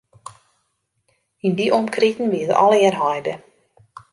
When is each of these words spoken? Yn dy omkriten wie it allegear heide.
Yn 1.45 1.51
dy 1.59 1.67
omkriten 1.79 2.31
wie 2.31 2.43
it 2.47 2.57
allegear 2.63 2.97
heide. 3.01 3.33